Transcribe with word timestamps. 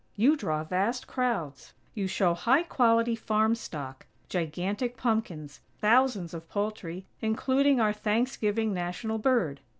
You 0.15 0.35
draw 0.35 0.63
vast 0.63 1.05
crowds; 1.05 1.73
you 1.93 2.07
show 2.07 2.33
high 2.33 2.63
quality 2.63 3.15
farm 3.15 3.53
stock, 3.53 4.07
gigantic 4.29 4.97
pumpkins, 4.97 5.59
thousands 5.77 6.33
of 6.33 6.49
poultry, 6.49 7.05
including 7.21 7.79
our 7.79 7.93
"Thanksgiving 7.93 8.73
National 8.73 9.19
Bird". 9.19 9.59